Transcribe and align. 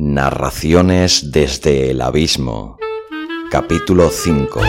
Narraciones 0.00 1.32
desde 1.32 1.90
el 1.90 2.00
abismo. 2.02 2.78
Capítulo 3.50 4.10
5. 4.10 4.60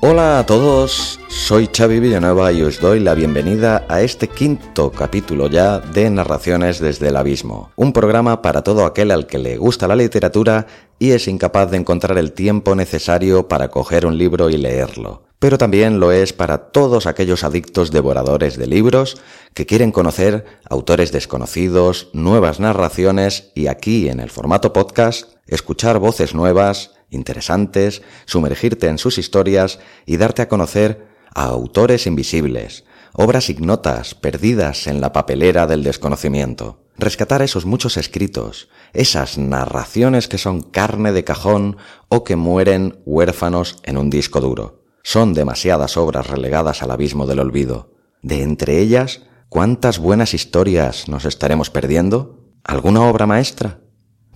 Hola 0.00 0.40
a 0.40 0.44
todos, 0.44 1.18
soy 1.42 1.68
Xavi 1.76 1.98
Villanueva 1.98 2.52
y 2.52 2.62
os 2.62 2.78
doy 2.78 3.00
la 3.00 3.14
bienvenida 3.14 3.84
a 3.88 4.00
este 4.00 4.28
quinto 4.28 4.92
capítulo 4.92 5.48
ya 5.48 5.80
de 5.80 6.08
Narraciones 6.08 6.78
desde 6.78 7.08
el 7.08 7.16
Abismo, 7.16 7.72
un 7.74 7.92
programa 7.92 8.42
para 8.42 8.62
todo 8.62 8.86
aquel 8.86 9.10
al 9.10 9.26
que 9.26 9.38
le 9.38 9.56
gusta 9.56 9.88
la 9.88 9.96
literatura 9.96 10.68
y 11.00 11.10
es 11.10 11.26
incapaz 11.26 11.72
de 11.72 11.78
encontrar 11.78 12.16
el 12.16 12.30
tiempo 12.30 12.76
necesario 12.76 13.48
para 13.48 13.70
coger 13.70 14.06
un 14.06 14.18
libro 14.18 14.50
y 14.50 14.56
leerlo. 14.56 15.24
Pero 15.40 15.58
también 15.58 15.98
lo 15.98 16.12
es 16.12 16.32
para 16.32 16.70
todos 16.70 17.06
aquellos 17.06 17.42
adictos 17.42 17.90
devoradores 17.90 18.56
de 18.56 18.68
libros 18.68 19.20
que 19.52 19.66
quieren 19.66 19.90
conocer 19.90 20.44
autores 20.70 21.10
desconocidos, 21.10 22.08
nuevas 22.12 22.60
narraciones 22.60 23.50
y 23.56 23.66
aquí 23.66 24.08
en 24.08 24.20
el 24.20 24.30
formato 24.30 24.72
podcast 24.72 25.32
escuchar 25.48 25.98
voces 25.98 26.36
nuevas, 26.36 26.92
interesantes, 27.10 28.02
sumergirte 28.26 28.86
en 28.86 28.98
sus 28.98 29.18
historias 29.18 29.80
y 30.06 30.18
darte 30.18 30.42
a 30.42 30.48
conocer 30.48 31.11
a 31.34 31.44
autores 31.44 32.06
invisibles, 32.06 32.84
obras 33.12 33.50
ignotas 33.50 34.14
perdidas 34.14 34.86
en 34.86 35.00
la 35.00 35.12
papelera 35.12 35.66
del 35.66 35.82
desconocimiento. 35.82 36.78
Rescatar 36.96 37.42
esos 37.42 37.64
muchos 37.64 37.96
escritos, 37.96 38.68
esas 38.92 39.38
narraciones 39.38 40.28
que 40.28 40.38
son 40.38 40.62
carne 40.62 41.12
de 41.12 41.24
cajón 41.24 41.76
o 42.08 42.24
que 42.24 42.36
mueren 42.36 43.00
huérfanos 43.04 43.78
en 43.82 43.98
un 43.98 44.10
disco 44.10 44.40
duro. 44.40 44.84
Son 45.02 45.34
demasiadas 45.34 45.96
obras 45.96 46.28
relegadas 46.28 46.82
al 46.82 46.90
abismo 46.90 47.26
del 47.26 47.40
olvido. 47.40 47.92
De 48.22 48.42
entre 48.42 48.78
ellas, 48.78 49.22
¿cuántas 49.48 49.98
buenas 49.98 50.34
historias 50.34 51.08
nos 51.08 51.24
estaremos 51.24 51.70
perdiendo? 51.70 52.38
¿Alguna 52.62 53.02
obra 53.02 53.26
maestra? 53.26 53.81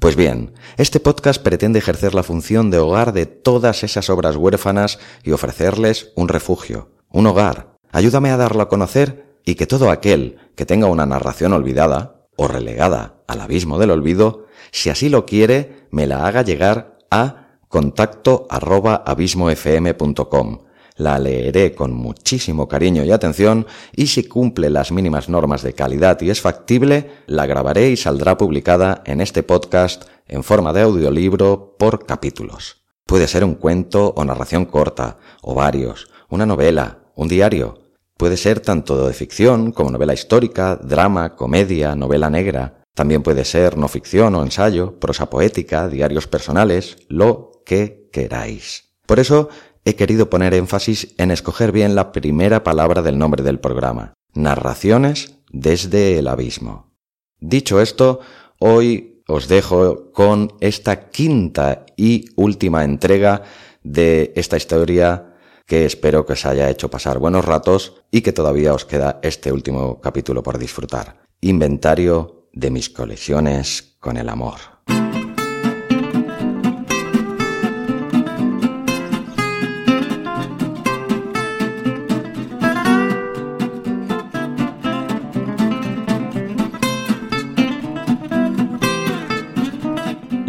Pues 0.06 0.14
bien, 0.14 0.52
este 0.76 1.00
podcast 1.00 1.42
pretende 1.42 1.80
ejercer 1.80 2.14
la 2.14 2.22
función 2.22 2.70
de 2.70 2.78
hogar 2.78 3.12
de 3.12 3.26
todas 3.26 3.82
esas 3.82 4.08
obras 4.08 4.36
huérfanas 4.36 5.00
y 5.24 5.32
ofrecerles 5.32 6.12
un 6.14 6.28
refugio, 6.28 6.92
un 7.10 7.26
hogar. 7.26 7.74
Ayúdame 7.90 8.30
a 8.30 8.36
darlo 8.36 8.62
a 8.62 8.68
conocer 8.68 9.34
y 9.44 9.56
que 9.56 9.66
todo 9.66 9.90
aquel 9.90 10.36
que 10.54 10.64
tenga 10.64 10.86
una 10.86 11.06
narración 11.06 11.52
olvidada 11.52 12.28
o 12.36 12.46
relegada 12.46 13.24
al 13.26 13.40
abismo 13.40 13.80
del 13.80 13.90
olvido, 13.90 14.46
si 14.70 14.90
así 14.90 15.08
lo 15.08 15.26
quiere, 15.26 15.88
me 15.90 16.06
la 16.06 16.24
haga 16.24 16.42
llegar 16.42 16.98
a 17.10 17.58
contacto 17.68 18.46
arroba 18.48 19.02
abismofm.com 19.04 20.65
la 20.96 21.18
leeré 21.18 21.74
con 21.74 21.92
muchísimo 21.92 22.68
cariño 22.68 23.04
y 23.04 23.12
atención 23.12 23.66
y 23.94 24.08
si 24.08 24.24
cumple 24.24 24.70
las 24.70 24.92
mínimas 24.92 25.28
normas 25.28 25.62
de 25.62 25.74
calidad 25.74 26.20
y 26.22 26.30
es 26.30 26.40
factible, 26.40 27.10
la 27.26 27.46
grabaré 27.46 27.90
y 27.90 27.96
saldrá 27.96 28.36
publicada 28.36 29.02
en 29.04 29.20
este 29.20 29.42
podcast 29.42 30.04
en 30.26 30.42
forma 30.42 30.72
de 30.72 30.82
audiolibro 30.82 31.76
por 31.78 32.06
capítulos. 32.06 32.82
Puede 33.06 33.28
ser 33.28 33.44
un 33.44 33.54
cuento 33.54 34.12
o 34.16 34.24
narración 34.24 34.64
corta, 34.64 35.18
o 35.40 35.54
varios, 35.54 36.08
una 36.28 36.44
novela, 36.44 36.98
un 37.14 37.28
diario. 37.28 37.78
Puede 38.16 38.36
ser 38.36 38.60
tanto 38.60 39.06
de 39.06 39.12
ficción 39.14 39.70
como 39.70 39.90
novela 39.90 40.14
histórica, 40.14 40.76
drama, 40.76 41.36
comedia, 41.36 41.94
novela 41.94 42.30
negra. 42.30 42.82
También 42.94 43.22
puede 43.22 43.44
ser 43.44 43.76
no 43.76 43.88
ficción 43.88 44.34
o 44.34 44.42
ensayo, 44.42 44.98
prosa 44.98 45.30
poética, 45.30 45.86
diarios 45.86 46.26
personales, 46.26 46.96
lo 47.08 47.62
que 47.64 48.08
queráis. 48.10 48.86
Por 49.06 49.20
eso 49.20 49.50
he 49.86 49.94
querido 49.94 50.28
poner 50.28 50.52
énfasis 50.52 51.14
en 51.16 51.30
escoger 51.30 51.70
bien 51.70 51.94
la 51.94 52.10
primera 52.10 52.64
palabra 52.64 53.02
del 53.02 53.18
nombre 53.18 53.44
del 53.44 53.60
programa, 53.60 54.14
Narraciones 54.34 55.38
desde 55.50 56.18
el 56.18 56.26
Abismo. 56.26 56.92
Dicho 57.38 57.80
esto, 57.80 58.18
hoy 58.58 59.22
os 59.28 59.46
dejo 59.46 60.10
con 60.10 60.52
esta 60.60 61.08
quinta 61.08 61.86
y 61.96 62.26
última 62.34 62.82
entrega 62.82 63.44
de 63.84 64.32
esta 64.34 64.56
historia 64.56 65.34
que 65.66 65.84
espero 65.84 66.26
que 66.26 66.32
os 66.32 66.44
haya 66.46 66.68
hecho 66.68 66.90
pasar 66.90 67.20
buenos 67.20 67.44
ratos 67.44 68.02
y 68.10 68.22
que 68.22 68.32
todavía 68.32 68.74
os 68.74 68.84
queda 68.84 69.20
este 69.22 69.52
último 69.52 70.00
capítulo 70.00 70.42
por 70.42 70.58
disfrutar. 70.58 71.22
Inventario 71.40 72.48
de 72.52 72.70
mis 72.70 72.90
colecciones 72.90 73.96
con 74.00 74.16
el 74.16 74.28
amor. 74.28 74.75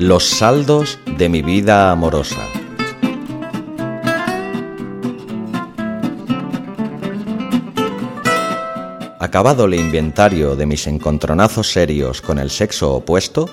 Los 0.07 0.23
saldos 0.23 0.99
de 1.17 1.27
mi 1.27 1.41
vida 1.41 1.91
amorosa. 1.91 2.41
Acabado 9.19 9.65
el 9.65 9.73
inventario 9.73 10.55
de 10.55 10.65
mis 10.65 10.87
encontronazos 10.87 11.73
serios 11.73 12.21
con 12.21 12.39
el 12.39 12.51
sexo 12.51 12.93
opuesto, 12.93 13.49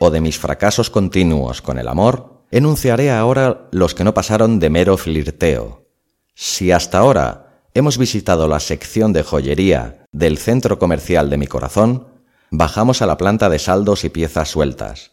o 0.00 0.10
de 0.10 0.20
mis 0.20 0.40
fracasos 0.40 0.90
continuos 0.90 1.62
con 1.62 1.78
el 1.78 1.86
amor, 1.86 2.42
enunciaré 2.50 3.12
ahora 3.12 3.68
los 3.70 3.94
que 3.94 4.02
no 4.02 4.12
pasaron 4.12 4.58
de 4.58 4.70
mero 4.70 4.96
flirteo. 4.96 5.86
Si 6.34 6.72
hasta 6.72 6.98
ahora 6.98 7.62
hemos 7.74 7.96
visitado 7.96 8.48
la 8.48 8.58
sección 8.58 9.12
de 9.12 9.22
joyería 9.22 10.04
del 10.10 10.38
centro 10.38 10.80
comercial 10.80 11.30
de 11.30 11.36
mi 11.36 11.46
corazón, 11.46 12.08
bajamos 12.50 13.02
a 13.02 13.06
la 13.06 13.16
planta 13.16 13.48
de 13.48 13.60
saldos 13.60 14.02
y 14.02 14.08
piezas 14.08 14.48
sueltas 14.48 15.11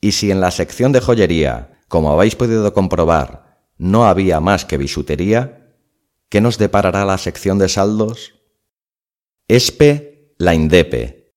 y 0.00 0.12
si 0.12 0.30
en 0.30 0.40
la 0.40 0.50
sección 0.50 0.92
de 0.92 1.00
joyería, 1.00 1.80
como 1.88 2.12
habéis 2.12 2.36
podido 2.36 2.72
comprobar, 2.72 3.58
no 3.78 4.06
había 4.06 4.40
más 4.40 4.64
que 4.64 4.76
bisutería, 4.76 5.74
¿qué 6.28 6.40
nos 6.40 6.58
deparará 6.58 7.04
la 7.04 7.18
sección 7.18 7.58
de 7.58 7.68
saldos? 7.68 8.34
Espe 9.48 10.34
la 10.38 10.54
Indepe. 10.54 11.32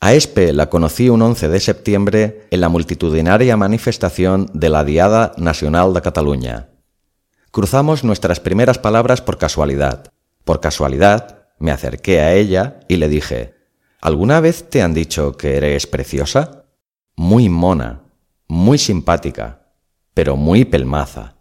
A 0.00 0.14
Espe 0.14 0.52
la 0.52 0.68
conocí 0.68 1.08
un 1.08 1.22
11 1.22 1.48
de 1.48 1.60
septiembre 1.60 2.48
en 2.50 2.60
la 2.60 2.68
multitudinaria 2.68 3.56
manifestación 3.56 4.50
de 4.52 4.68
la 4.68 4.84
Diada 4.84 5.32
Nacional 5.36 5.94
de 5.94 6.02
Cataluña. 6.02 6.68
Cruzamos 7.50 8.04
nuestras 8.04 8.40
primeras 8.40 8.78
palabras 8.78 9.22
por 9.22 9.38
casualidad. 9.38 10.12
Por 10.44 10.60
casualidad 10.60 11.46
me 11.58 11.70
acerqué 11.70 12.20
a 12.20 12.34
ella 12.34 12.80
y 12.88 12.96
le 12.96 13.08
dije, 13.08 13.54
¿Alguna 14.00 14.40
vez 14.40 14.68
te 14.68 14.82
han 14.82 14.92
dicho 14.92 15.36
que 15.36 15.56
eres 15.56 15.86
preciosa? 15.86 16.65
Muy 17.16 17.48
mona, 17.48 18.02
muy 18.46 18.76
simpática, 18.78 19.72
pero 20.12 20.36
muy 20.36 20.64
pelmaza. 20.66 21.36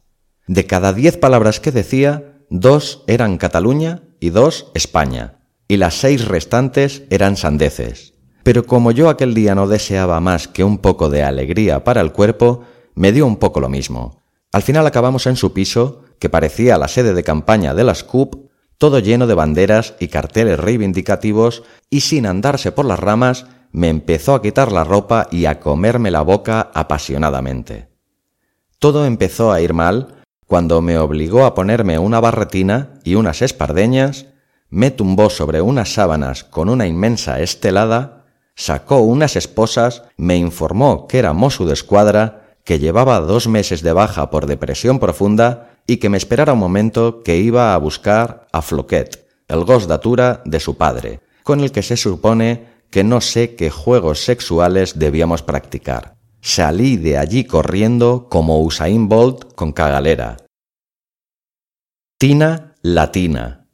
De 0.48 0.66
cada 0.66 0.94
diez 0.94 1.18
palabras 1.18 1.60
que 1.60 1.72
decía, 1.72 2.40
dos 2.50 3.04
eran 3.08 3.38
Cataluña 3.38 4.04
y 4.20 4.30
dos 4.30 4.72
España, 4.74 5.40
y 5.68 5.78
las 5.78 5.96
seis 5.96 6.26
restantes 6.26 7.04
eran 7.10 7.36
sandeces. 7.36 8.14
Pero 8.44 8.66
como 8.66 8.92
yo 8.92 9.10
aquel 9.10 9.34
día 9.34 9.54
no 9.56 9.68
deseaba 9.68 10.20
más 10.20 10.48
que 10.48 10.64
un 10.64 10.78
poco 10.78 11.10
de 11.10 11.24
alegría 11.24 11.84
para 11.84 12.02
el 12.02 12.14
cuerpo, 12.14 12.62
me 12.94 13.12
dio 13.12 13.26
un 13.26 13.38
poco 13.38 13.60
lo 13.60 13.70
mismo. 13.70 14.24
Al 14.52 14.62
final 14.62 14.88
acabamos 14.88 15.28
en 15.28 15.36
su 15.36 15.52
piso, 15.52 16.04
que 16.20 16.30
parecía 16.30 16.78
la 16.78 16.88
sede 16.88 17.14
de 17.14 17.24
campaña 17.24 17.74
de 17.74 17.84
las 17.84 18.04
CUP, 18.04 18.50
todo 18.78 19.00
lleno 19.00 19.28
de 19.28 19.34
banderas 19.34 19.96
y 20.00 20.08
carteles 20.08 20.60
reivindicativos, 20.60 21.64
y 21.90 22.02
sin 22.02 22.26
andarse 22.26 22.72
por 22.72 22.86
las 22.86 23.00
ramas, 23.00 23.48
me 23.76 23.90
empezó 23.90 24.36
a 24.36 24.42
quitar 24.42 24.72
la 24.72 24.86
ropa 24.86 25.28
y 25.32 25.48
a 25.48 25.60
comerme 25.60 26.10
la 26.10 26.22
boca 26.22 26.72
apasionadamente. 26.74 27.90
Todo 28.80 29.06
empezó 29.06 29.52
a 29.52 29.60
ir 29.60 29.74
mal 29.74 30.24
cuando 30.48 30.82
me 30.82 30.98
obligó 30.98 31.44
a 31.44 31.54
ponerme 31.54 32.00
una 32.00 32.22
barretina 32.22 32.94
y 33.04 33.16
unas 33.16 33.42
espardeñas, 33.42 34.28
me 34.70 34.92
tumbó 34.92 35.30
sobre 35.30 35.60
unas 35.60 35.94
sábanas 35.94 36.46
con 36.46 36.70
una 36.70 36.88
inmensa 36.88 37.42
estelada, 37.42 38.24
sacó 38.56 39.00
unas 39.00 39.36
esposas, 39.36 40.04
me 40.16 40.38
informó 40.38 41.06
que 41.06 41.20
era 41.20 41.34
mozo 41.34 41.66
de 41.66 41.74
escuadra, 41.74 42.56
que 42.64 42.80
llevaba 42.80 43.20
dos 43.20 43.50
meses 43.50 43.82
de 43.82 43.92
baja 43.92 44.30
por 44.30 44.46
depresión 44.46 45.00
profunda 45.00 45.72
y 45.86 45.98
que 45.98 46.08
me 46.08 46.18
esperara 46.18 46.54
un 46.54 46.60
momento 46.60 47.24
que 47.24 47.40
iba 47.40 47.74
a 47.74 47.78
buscar 47.78 48.48
a 48.54 48.62
Floquet, 48.62 49.28
el 49.50 49.66
gos 49.66 49.90
de 49.90 50.60
su 50.62 50.78
padre, 50.78 51.20
con 51.44 51.60
el 51.60 51.74
que 51.74 51.84
se 51.84 51.98
supone 51.98 52.75
que 52.96 53.04
no 53.04 53.20
sé 53.20 53.56
qué 53.56 53.70
juegos 53.70 54.24
sexuales 54.24 54.98
debíamos 54.98 55.42
practicar. 55.42 56.16
Salí 56.40 56.96
de 56.96 57.18
allí 57.18 57.44
corriendo 57.44 58.30
como 58.30 58.62
Usain 58.62 59.10
Bolt 59.10 59.54
con 59.54 59.74
cagalera. 59.74 60.38
Tina 62.18 62.74
Latina. 62.82 63.68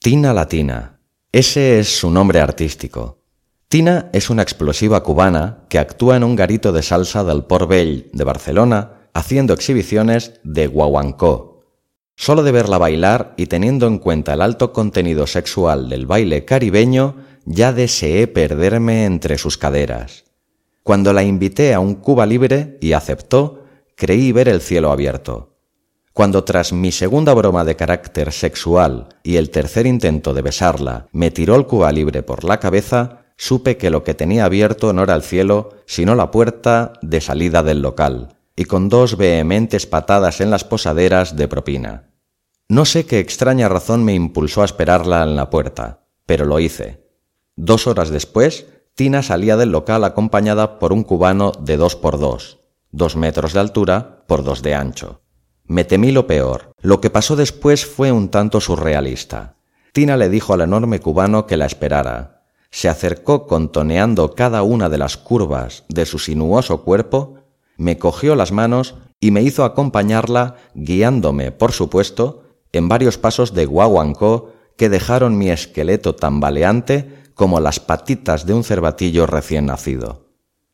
Tina 0.00 0.34
Latina. 0.34 0.98
Ese 1.30 1.78
es 1.78 1.96
su 1.96 2.10
nombre 2.10 2.40
artístico. 2.40 3.22
Tina 3.68 4.10
es 4.12 4.30
una 4.30 4.42
explosiva 4.42 5.04
cubana 5.04 5.58
que 5.68 5.78
actúa 5.78 6.16
en 6.16 6.24
un 6.24 6.34
garito 6.34 6.72
de 6.72 6.82
salsa 6.82 7.22
del 7.22 7.44
Port 7.44 7.68
Vell 7.68 8.10
de 8.12 8.24
Barcelona 8.24 9.10
haciendo 9.14 9.54
exhibiciones 9.54 10.40
de 10.42 10.66
guaguancó. 10.66 11.62
Solo 12.16 12.42
de 12.42 12.50
verla 12.50 12.78
bailar 12.78 13.34
y 13.36 13.46
teniendo 13.46 13.86
en 13.86 14.00
cuenta 14.00 14.34
el 14.34 14.42
alto 14.42 14.72
contenido 14.72 15.28
sexual 15.28 15.88
del 15.88 16.06
baile 16.06 16.44
caribeño, 16.44 17.28
ya 17.50 17.72
deseé 17.72 18.26
perderme 18.26 19.06
entre 19.06 19.38
sus 19.38 19.56
caderas. 19.56 20.24
Cuando 20.82 21.14
la 21.14 21.22
invité 21.22 21.72
a 21.72 21.80
un 21.80 21.94
Cuba 21.94 22.26
libre 22.26 22.76
y 22.82 22.92
aceptó, 22.92 23.64
creí 23.94 24.32
ver 24.32 24.48
el 24.48 24.60
cielo 24.60 24.92
abierto. 24.92 25.56
Cuando 26.12 26.44
tras 26.44 26.72
mi 26.72 26.92
segunda 26.92 27.32
broma 27.32 27.64
de 27.64 27.74
carácter 27.74 28.32
sexual 28.32 29.08
y 29.22 29.36
el 29.36 29.50
tercer 29.50 29.86
intento 29.86 30.34
de 30.34 30.42
besarla 30.42 31.08
me 31.12 31.30
tiró 31.30 31.56
el 31.56 31.66
Cuba 31.66 31.90
libre 31.90 32.22
por 32.22 32.44
la 32.44 32.60
cabeza, 32.60 33.24
supe 33.36 33.78
que 33.78 33.88
lo 33.88 34.04
que 34.04 34.14
tenía 34.14 34.44
abierto 34.44 34.92
no 34.92 35.04
era 35.04 35.14
el 35.14 35.22
cielo, 35.22 35.70
sino 35.86 36.14
la 36.14 36.30
puerta 36.30 36.92
de 37.00 37.20
salida 37.22 37.62
del 37.62 37.80
local, 37.80 38.36
y 38.56 38.64
con 38.64 38.90
dos 38.90 39.16
vehementes 39.16 39.86
patadas 39.86 40.42
en 40.42 40.50
las 40.50 40.64
posaderas 40.64 41.34
de 41.36 41.48
propina. 41.48 42.10
No 42.68 42.84
sé 42.84 43.06
qué 43.06 43.20
extraña 43.20 43.70
razón 43.70 44.04
me 44.04 44.12
impulsó 44.12 44.60
a 44.60 44.66
esperarla 44.66 45.22
en 45.22 45.34
la 45.34 45.48
puerta, 45.48 46.00
pero 46.26 46.44
lo 46.44 46.60
hice. 46.60 47.07
Dos 47.60 47.88
horas 47.88 48.10
después, 48.10 48.66
Tina 48.94 49.24
salía 49.24 49.56
del 49.56 49.72
local 49.72 50.04
acompañada 50.04 50.78
por 50.78 50.92
un 50.92 51.02
cubano 51.02 51.50
de 51.58 51.76
dos 51.76 51.96
por 51.96 52.16
dos, 52.16 52.60
dos 52.92 53.16
metros 53.16 53.52
de 53.52 53.58
altura 53.58 54.22
por 54.28 54.44
dos 54.44 54.62
de 54.62 54.76
ancho. 54.76 55.22
Me 55.64 55.82
temí 55.82 56.12
lo 56.12 56.28
peor. 56.28 56.70
Lo 56.80 57.00
que 57.00 57.10
pasó 57.10 57.34
después 57.34 57.84
fue 57.84 58.12
un 58.12 58.28
tanto 58.28 58.60
surrealista. 58.60 59.56
Tina 59.92 60.16
le 60.16 60.28
dijo 60.28 60.54
al 60.54 60.60
enorme 60.60 61.00
cubano 61.00 61.48
que 61.48 61.56
la 61.56 61.66
esperara. 61.66 62.44
Se 62.70 62.88
acercó 62.88 63.48
contoneando 63.48 64.36
cada 64.36 64.62
una 64.62 64.88
de 64.88 64.98
las 64.98 65.16
curvas 65.16 65.82
de 65.88 66.06
su 66.06 66.20
sinuoso 66.20 66.84
cuerpo 66.84 67.40
me 67.76 67.98
cogió 67.98 68.36
las 68.36 68.52
manos 68.52 68.94
y 69.18 69.32
me 69.32 69.42
hizo 69.42 69.64
acompañarla, 69.64 70.54
guiándome, 70.74 71.50
por 71.50 71.72
supuesto, 71.72 72.44
en 72.70 72.88
varios 72.88 73.18
pasos 73.18 73.52
de 73.52 73.66
guaguancó 73.66 74.52
que 74.76 74.88
dejaron 74.88 75.36
mi 75.36 75.50
esqueleto 75.50 76.14
tambaleante 76.14 77.17
como 77.38 77.60
las 77.60 77.78
patitas 77.78 78.46
de 78.46 78.52
un 78.52 78.64
cervatillo 78.64 79.24
recién 79.28 79.66
nacido. 79.66 80.26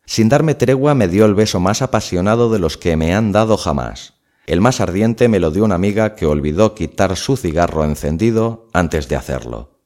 Sin 0.07 0.31
darme 0.31 0.55
tregua 0.55 0.95
me 0.95 1.09
dio 1.09 1.27
el 1.27 1.35
beso 1.35 1.61
más 1.61 1.83
apasionado 1.83 2.51
de 2.51 2.59
los 2.59 2.79
que 2.79 2.97
me 2.97 3.15
han 3.15 3.33
dado 3.33 3.59
jamás. 3.59 4.15
El 4.47 4.63
más 4.63 4.81
ardiente 4.81 5.29
me 5.29 5.41
lo 5.41 5.51
dio 5.51 5.67
una 5.67 5.75
amiga 5.75 6.15
que 6.15 6.25
olvidó 6.25 6.75
quitar 6.75 7.17
su 7.17 7.37
cigarro 7.37 7.85
encendido 7.85 8.69
antes 8.73 9.11
de 9.11 9.17
hacerlo. 9.17 9.83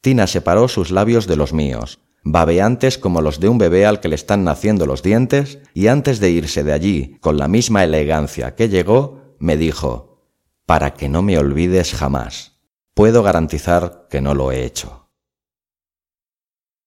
Tina 0.00 0.28
separó 0.28 0.68
sus 0.68 0.92
labios 0.92 1.26
de 1.26 1.34
los 1.34 1.52
míos, 1.52 1.98
babeantes 2.22 2.98
como 2.98 3.20
los 3.20 3.40
de 3.40 3.48
un 3.48 3.58
bebé 3.58 3.84
al 3.84 3.98
que 3.98 4.06
le 4.06 4.14
están 4.14 4.44
naciendo 4.44 4.86
los 4.86 5.02
dientes, 5.02 5.58
y 5.74 5.88
antes 5.88 6.20
de 6.20 6.30
irse 6.30 6.62
de 6.62 6.72
allí, 6.72 7.16
con 7.20 7.36
la 7.36 7.48
misma 7.48 7.82
elegancia 7.82 8.54
que 8.54 8.68
llegó, 8.68 9.34
me 9.40 9.56
dijo, 9.56 10.22
para 10.66 10.94
que 10.94 11.08
no 11.08 11.20
me 11.22 11.36
olvides 11.36 11.94
jamás. 11.94 12.60
Puedo 12.94 13.24
garantizar 13.24 14.06
que 14.08 14.20
no 14.20 14.36
lo 14.36 14.52
he 14.52 14.64
hecho. 14.64 15.01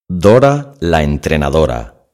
Dora 0.08 0.76
la 0.82 1.02
entrenadora. 1.02 2.06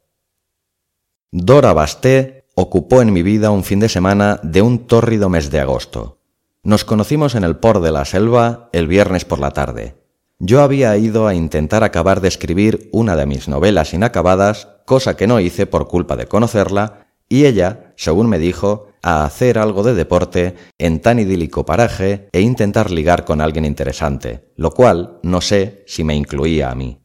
Dora 1.29 1.73
Basté 1.73 2.45
ocupó 2.55 3.01
en 3.01 3.11
mi 3.11 3.21
vida 3.21 3.51
un 3.51 3.65
fin 3.65 3.81
de 3.81 3.89
semana 3.89 4.39
de 4.43 4.61
un 4.61 4.87
tórrido 4.87 5.27
mes 5.27 5.51
de 5.51 5.59
agosto. 5.59 6.21
Nos 6.63 6.85
conocimos 6.85 7.35
en 7.35 7.43
el 7.43 7.57
Port 7.57 7.83
de 7.83 7.91
la 7.91 8.05
Selva 8.05 8.69
el 8.71 8.87
viernes 8.87 9.25
por 9.25 9.39
la 9.39 9.51
tarde. 9.51 9.97
Yo 10.39 10.61
había 10.61 10.95
ido 10.95 11.27
a 11.27 11.35
intentar 11.35 11.83
acabar 11.83 12.21
de 12.21 12.29
escribir 12.29 12.87
una 12.93 13.17
de 13.17 13.25
mis 13.25 13.49
novelas 13.49 13.93
inacabadas, 13.93 14.69
cosa 14.85 15.17
que 15.17 15.27
no 15.27 15.41
hice 15.41 15.65
por 15.65 15.89
culpa 15.89 16.15
de 16.15 16.27
conocerla, 16.27 17.07
y 17.27 17.45
ella, 17.45 17.93
según 17.97 18.29
me 18.29 18.39
dijo, 18.39 18.87
a 19.01 19.25
hacer 19.25 19.59
algo 19.59 19.83
de 19.83 19.95
deporte 19.95 20.55
en 20.77 21.01
tan 21.01 21.19
idílico 21.19 21.65
paraje 21.65 22.29
e 22.31 22.39
intentar 22.39 22.89
ligar 22.89 23.25
con 23.25 23.41
alguien 23.41 23.65
interesante, 23.65 24.49
lo 24.55 24.71
cual 24.71 25.19
no 25.23 25.41
sé 25.41 25.83
si 25.87 26.05
me 26.05 26.15
incluía 26.15 26.71
a 26.71 26.75
mí. 26.75 27.00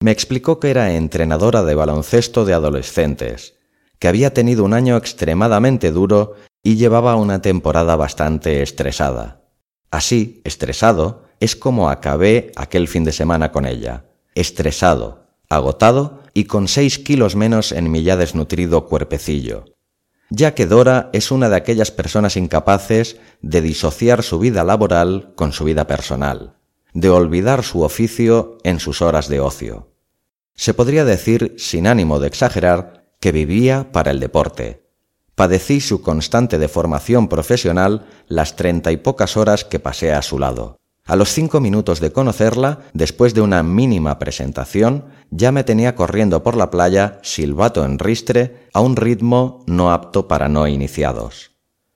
Me 0.00 0.10
explicó 0.10 0.60
que 0.60 0.70
era 0.70 0.92
entrenadora 0.92 1.62
de 1.62 1.74
baloncesto 1.74 2.44
de 2.44 2.52
adolescentes, 2.52 3.54
que 3.98 4.08
había 4.08 4.34
tenido 4.34 4.64
un 4.64 4.74
año 4.74 4.96
extremadamente 4.96 5.90
duro 5.90 6.34
y 6.62 6.76
llevaba 6.76 7.16
una 7.16 7.40
temporada 7.40 7.96
bastante 7.96 8.62
estresada. 8.62 9.42
Así, 9.90 10.42
estresado, 10.44 11.24
es 11.40 11.56
como 11.56 11.88
acabé 11.88 12.52
aquel 12.56 12.88
fin 12.88 13.04
de 13.04 13.12
semana 13.12 13.52
con 13.52 13.64
ella, 13.64 14.04
estresado, 14.34 15.28
agotado 15.48 16.22
y 16.34 16.44
con 16.44 16.68
seis 16.68 16.98
kilos 16.98 17.36
menos 17.36 17.72
en 17.72 17.90
mi 17.90 18.02
ya 18.02 18.16
desnutrido 18.16 18.86
cuerpecillo. 18.86 19.64
Ya 20.28 20.54
que 20.54 20.66
Dora 20.66 21.08
es 21.12 21.30
una 21.30 21.48
de 21.48 21.56
aquellas 21.56 21.90
personas 21.90 22.36
incapaces 22.36 23.16
de 23.40 23.60
disociar 23.62 24.22
su 24.22 24.38
vida 24.38 24.64
laboral 24.64 25.32
con 25.36 25.52
su 25.52 25.64
vida 25.64 25.86
personal, 25.86 26.55
de 26.96 27.10
olvidar 27.10 27.62
su 27.62 27.82
oficio 27.82 28.56
en 28.64 28.80
sus 28.80 29.02
horas 29.02 29.28
de 29.28 29.38
ocio. 29.38 29.92
Se 30.54 30.72
podría 30.72 31.04
decir, 31.04 31.54
sin 31.58 31.86
ánimo 31.86 32.20
de 32.20 32.26
exagerar, 32.26 33.04
que 33.20 33.32
vivía 33.32 33.92
para 33.92 34.10
el 34.10 34.18
deporte. 34.18 34.88
Padecí 35.34 35.82
su 35.82 36.00
constante 36.00 36.56
deformación 36.56 37.28
profesional 37.28 38.06
las 38.28 38.56
treinta 38.56 38.92
y 38.92 38.96
pocas 38.96 39.36
horas 39.36 39.62
que 39.62 39.78
pasé 39.78 40.14
a 40.14 40.22
su 40.22 40.38
lado. 40.38 40.78
A 41.04 41.16
los 41.16 41.28
cinco 41.34 41.60
minutos 41.60 42.00
de 42.00 42.12
conocerla, 42.12 42.80
después 42.94 43.34
de 43.34 43.42
una 43.42 43.62
mínima 43.62 44.18
presentación, 44.18 45.04
ya 45.30 45.52
me 45.52 45.64
tenía 45.64 45.94
corriendo 45.96 46.42
por 46.42 46.56
la 46.56 46.70
playa, 46.70 47.20
silbato 47.22 47.84
en 47.84 47.98
ristre, 47.98 48.68
a 48.72 48.80
un 48.80 48.96
ritmo 48.96 49.64
no 49.66 49.92
apto 49.92 50.28
para 50.28 50.48
no 50.48 50.66
iniciados. 50.66 51.50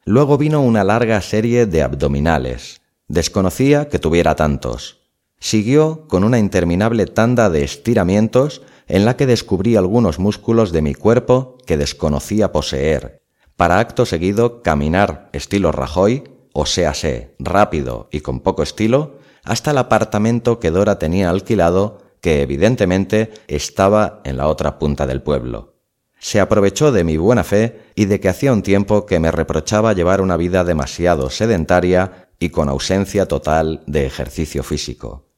Luego 0.05 0.37
vino 0.37 0.61
una 0.61 0.85
larga 0.85 1.23
serie 1.23 1.65
de 1.65 1.83
abdominales. 1.83 2.83
Desconocía 3.11 3.89
que 3.89 3.99
tuviera 3.99 4.37
tantos. 4.37 5.01
Siguió 5.41 6.07
con 6.07 6.23
una 6.23 6.39
interminable 6.39 7.07
tanda 7.07 7.51
de 7.51 7.65
estiramientos 7.65 8.63
en 8.87 9.05
la 9.05 9.17
que 9.17 9.27
descubrí 9.27 9.75
algunos 9.75 10.21
músculos 10.21 10.71
de 10.71 10.81
mi 10.81 10.95
cuerpo 10.95 11.59
que 11.67 11.77
desconocía 11.77 12.53
poseer, 12.53 13.21
para 13.57 13.81
acto 13.81 14.07
seguido 14.07 14.63
caminar 14.63 15.29
estilo 15.33 15.73
Rajoy 15.73 16.23
o 16.53 16.67
séase, 16.67 17.35
rápido 17.41 18.09
y 18.13 18.21
con 18.21 18.39
poco 18.39 18.63
estilo, 18.63 19.17
hasta 19.43 19.73
el 19.73 19.79
apartamento 19.79 20.61
que 20.61 20.71
Dora 20.71 21.01
tenía 21.01 21.31
alquilado, 21.31 21.99
que 22.21 22.43
evidentemente 22.43 23.33
estaba 23.49 24.21
en 24.23 24.37
la 24.37 24.47
otra 24.47 24.79
punta 24.79 25.09
del 25.09 25.21
pueblo. 25.21 25.75
Se 26.21 26.39
aprovechó 26.39 26.93
de 26.93 27.03
mi 27.03 27.17
buena 27.17 27.43
fe 27.43 27.81
y 27.97 28.05
de 28.05 28.21
que 28.21 28.29
hacía 28.29 28.53
un 28.53 28.63
tiempo 28.63 29.05
que 29.05 29.19
me 29.19 29.33
reprochaba 29.33 29.95
llevar 29.95 30.21
una 30.21 30.37
vida 30.37 30.63
demasiado 30.63 31.29
sedentaria 31.29 32.30
y 32.41 32.49
con 32.49 32.69
ausencia 32.69 33.29
total 33.29 33.85
de 33.87 34.07
ejercicio 34.07 34.65
físico. 34.65 35.29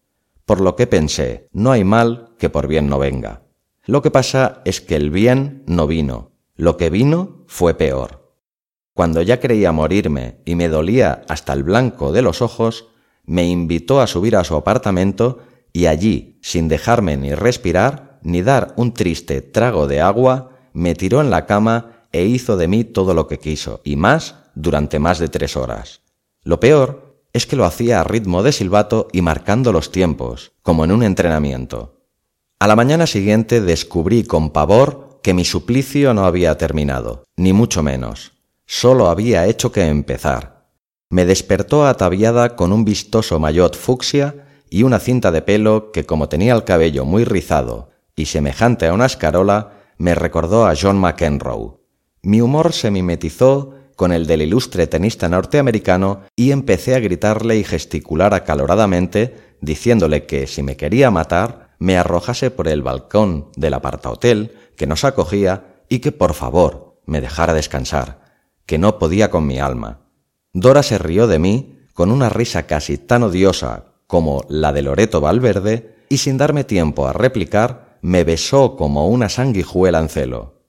Por 0.47 0.61
lo 0.61 0.77
que 0.77 0.87
pensé, 0.87 1.49
no 1.53 1.73
hay 1.73 1.85
mal 1.85 2.35
que 2.39 2.49
por 2.49 2.69
bien 2.69 2.89
no 2.89 2.99
venga. 2.99 3.43
Lo 3.85 4.01
que 4.01 4.11
pasa 4.11 4.63
es 4.65 4.81
que 4.81 4.97
el 4.97 5.11
bien 5.11 5.65
no 5.67 5.87
vino, 5.87 6.31
lo 6.55 6.77
que 6.77 6.89
vino 6.89 7.45
fue 7.49 7.75
peor. 7.75 8.37
Cuando 8.95 9.21
ya 9.23 9.41
creía 9.41 9.73
morirme 9.73 10.41
y 10.45 10.55
me 10.55 10.69
dolía 10.69 11.25
hasta 11.29 11.53
el 11.53 11.65
blanco 11.65 12.13
de 12.13 12.23
los 12.23 12.41
ojos, 12.41 12.87
me 13.25 13.47
invitó 13.47 14.01
a 14.01 14.07
subir 14.07 14.37
a 14.37 14.45
su 14.45 14.55
apartamento 14.55 15.41
y 15.73 15.87
allí, 15.87 16.39
sin 16.43 16.69
dejarme 16.69 17.17
ni 17.17 17.35
respirar, 17.35 18.21
ni 18.23 18.43
dar 18.43 18.75
un 18.77 18.95
triste 18.95 19.41
trago 19.41 19.87
de 19.87 20.01
agua, 20.01 20.51
me 20.73 20.95
tiró 20.95 21.21
en 21.21 21.31
la 21.31 21.47
cama 21.47 22.07
e 22.13 22.25
hizo 22.25 22.57
de 22.57 22.69
mí 22.69 22.85
todo 22.85 23.15
lo 23.15 23.27
que 23.27 23.39
quiso, 23.39 23.81
y 23.85 23.97
más 23.97 24.37
durante 24.55 24.99
más 24.99 25.19
de 25.19 25.29
tres 25.29 25.57
horas. 25.57 26.03
Lo 26.45 26.61
peor 26.61 27.21
es 27.33 27.47
que 27.47 27.57
lo 27.57 27.65
hacía 27.65 28.01
a 28.01 28.05
ritmo 28.05 28.43
de 28.43 28.53
silbato 28.53 29.09
y 29.13 29.23
marcando 29.23 29.73
los 29.73 29.91
tiempos, 29.93 30.53
como 30.63 30.85
en 30.85 30.93
un 30.93 31.03
entrenamiento. 31.03 32.01
A 32.59 32.67
la 32.67 32.77
mañana 32.77 33.07
siguiente 33.07 33.61
descubrí 33.61 34.25
con 34.25 34.51
pavor 34.51 35.21
que 35.23 35.35
mi 35.35 35.45
suplicio 35.45 36.15
no 36.15 36.25
había 36.25 36.59
terminado, 36.59 37.25
ni 37.37 37.53
mucho 37.53 37.83
menos. 37.83 38.33
Solo 38.67 39.09
había 39.09 39.47
hecho 39.47 39.73
que 39.73 39.87
empezar. 39.87 40.69
Me 41.11 41.25
despertó 41.25 41.87
ataviada 41.87 42.57
con 42.57 42.73
un 42.73 42.85
vistoso 42.85 43.39
maillot 43.39 43.77
fucsia 43.77 44.47
y 44.69 44.83
una 44.83 44.99
cinta 44.99 45.31
de 45.31 45.43
pelo 45.43 45.93
que, 45.93 46.05
como 46.05 46.29
tenía 46.29 46.55
el 46.55 46.65
cabello 46.65 47.05
muy 47.05 47.25
rizado 47.25 47.91
y 48.17 48.27
semejante 48.27 48.87
a 48.87 48.93
una 48.93 49.07
escarola, 49.07 49.73
me 49.99 50.15
recordó 50.15 50.67
a 50.67 50.75
John 50.81 50.99
McEnroe. 50.99 51.79
Mi 52.23 52.41
humor 52.41 52.73
se 52.73 52.91
mimetizó 52.91 53.75
con 54.03 54.11
el 54.11 54.27
del 54.27 54.43
ilustre 54.43 54.89
tenista 54.89 55.29
norteamericano 55.29 56.23
y 56.35 56.51
empecé 56.51 56.97
a 56.97 56.99
gritarle 56.99 57.59
y 57.59 57.63
gesticular 57.63 58.35
acaloradamente, 58.35 59.55
diciéndole 59.61 60.27
que 60.27 60.49
si 60.49 60.65
me 60.65 60.77
quería 60.77 61.13
matar, 61.13 61.77
me 61.79 61.97
arrojase 61.97 62.51
por 62.51 62.67
el 62.67 62.83
balcón 62.83 63.53
del 63.55 63.75
apartahotel 63.75 64.57
que 64.77 64.89
nos 64.89 65.05
acogía 65.05 65.85
y 65.89 66.01
que 66.01 66.11
por 66.11 66.35
favor 66.35 67.01
me 67.07 67.21
dejara 67.21 67.55
descansar 67.55 68.23
que 68.67 68.77
no 68.77 68.99
podía 68.99 69.31
con 69.31 69.47
mi 69.47 69.61
alma. 69.61 70.01
Dora 70.53 70.83
se 70.83 70.99
rió 70.99 71.29
de 71.29 71.39
mí 71.39 71.79
con 71.95 72.11
una 72.11 72.29
risa 72.29 72.65
casi 72.65 72.99
tan 72.99 73.23
odiosa 73.23 73.93
como 74.09 74.45
la 74.49 74.73
de 74.73 74.83
Loreto 74.83 75.21
Valverde 75.21 75.95
y 76.09 76.19
sin 76.19 76.39
darme 76.39 76.65
tiempo 76.65 77.07
a 77.07 77.13
replicar, 77.13 77.99
me 78.03 78.25
besó 78.25 78.75
como 78.75 79.07
una 79.07 79.29
sanguijuela 79.29 80.01
en 80.01 80.09
celo. 80.09 80.65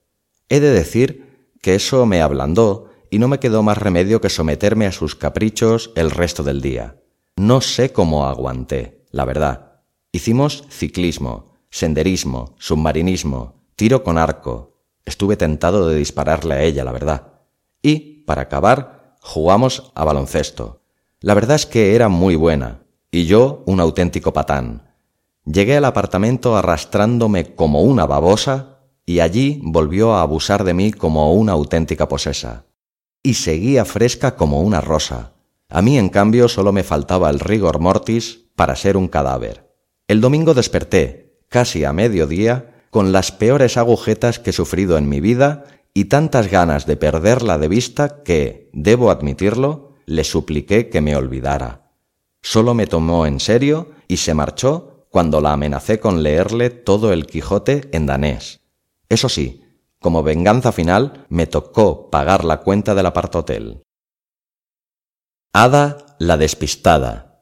He 0.48 0.60
de 0.60 0.70
decir 0.70 1.50
que 1.60 1.74
eso 1.74 2.06
me 2.06 2.22
ablandó 2.22 2.93
y 3.14 3.18
no 3.20 3.28
me 3.28 3.38
quedó 3.38 3.62
más 3.62 3.78
remedio 3.78 4.20
que 4.20 4.28
someterme 4.28 4.86
a 4.86 4.92
sus 4.92 5.14
caprichos 5.14 5.92
el 5.94 6.10
resto 6.10 6.42
del 6.42 6.60
día. 6.60 6.96
No 7.36 7.60
sé 7.60 7.92
cómo 7.92 8.26
aguanté, 8.26 9.04
la 9.12 9.24
verdad. 9.24 9.82
Hicimos 10.10 10.64
ciclismo, 10.68 11.52
senderismo, 11.70 12.56
submarinismo, 12.58 13.62
tiro 13.76 14.02
con 14.02 14.18
arco. 14.18 14.80
Estuve 15.04 15.36
tentado 15.36 15.86
de 15.86 15.94
dispararle 15.94 16.54
a 16.54 16.62
ella, 16.64 16.82
la 16.82 16.90
verdad. 16.90 17.34
Y, 17.82 18.24
para 18.24 18.42
acabar, 18.42 19.14
jugamos 19.20 19.92
a 19.94 20.02
baloncesto. 20.02 20.82
La 21.20 21.34
verdad 21.34 21.54
es 21.54 21.66
que 21.66 21.94
era 21.94 22.08
muy 22.08 22.34
buena, 22.34 22.82
y 23.12 23.26
yo 23.26 23.62
un 23.66 23.78
auténtico 23.78 24.32
patán. 24.32 24.90
Llegué 25.44 25.76
al 25.76 25.84
apartamento 25.84 26.56
arrastrándome 26.56 27.54
como 27.54 27.82
una 27.82 28.06
babosa, 28.06 28.80
y 29.06 29.20
allí 29.20 29.60
volvió 29.62 30.14
a 30.14 30.22
abusar 30.22 30.64
de 30.64 30.74
mí 30.74 30.90
como 30.90 31.32
una 31.32 31.52
auténtica 31.52 32.08
posesa 32.08 32.63
y 33.24 33.34
seguía 33.34 33.84
fresca 33.84 34.36
como 34.36 34.60
una 34.60 34.80
rosa. 34.80 35.32
A 35.68 35.82
mí, 35.82 35.98
en 35.98 36.10
cambio, 36.10 36.46
solo 36.48 36.72
me 36.72 36.84
faltaba 36.84 37.30
el 37.30 37.40
rigor 37.40 37.80
mortis 37.80 38.44
para 38.54 38.76
ser 38.76 38.96
un 38.96 39.08
cadáver. 39.08 39.74
El 40.06 40.20
domingo 40.20 40.54
desperté, 40.54 41.40
casi 41.48 41.84
a 41.84 41.92
mediodía, 41.92 42.84
con 42.90 43.10
las 43.10 43.32
peores 43.32 43.76
agujetas 43.76 44.38
que 44.38 44.50
he 44.50 44.52
sufrido 44.52 44.98
en 44.98 45.08
mi 45.08 45.20
vida 45.20 45.64
y 45.94 46.04
tantas 46.04 46.50
ganas 46.50 46.86
de 46.86 46.96
perderla 46.96 47.58
de 47.58 47.66
vista 47.66 48.22
que, 48.22 48.70
debo 48.74 49.10
admitirlo, 49.10 49.94
le 50.06 50.22
supliqué 50.22 50.90
que 50.90 51.00
me 51.00 51.16
olvidara. 51.16 51.90
Solo 52.42 52.74
me 52.74 52.86
tomó 52.86 53.26
en 53.26 53.40
serio 53.40 53.92
y 54.06 54.18
se 54.18 54.34
marchó 54.34 55.06
cuando 55.08 55.40
la 55.40 55.54
amenacé 55.54 55.98
con 55.98 56.22
leerle 56.22 56.68
todo 56.68 57.12
el 57.12 57.26
Quijote 57.26 57.88
en 57.92 58.04
danés. 58.04 58.60
Eso 59.08 59.30
sí, 59.30 59.63
como 60.04 60.22
venganza 60.22 60.70
final, 60.70 61.24
me 61.30 61.46
tocó 61.46 62.10
pagar 62.10 62.44
la 62.44 62.58
cuenta 62.58 62.94
del 62.94 63.06
apartotel. 63.06 63.84
Ada 65.54 65.96
la 66.18 66.36
despistada. 66.36 67.40